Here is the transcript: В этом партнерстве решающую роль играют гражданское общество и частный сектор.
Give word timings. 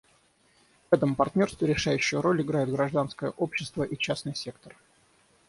В 0.89 0.93
этом 0.95 1.13
партнерстве 1.15 1.67
решающую 1.67 2.23
роль 2.23 2.41
играют 2.41 2.71
гражданское 2.71 3.29
общество 3.37 3.83
и 3.83 3.95
частный 3.95 4.33
сектор. 4.33 4.75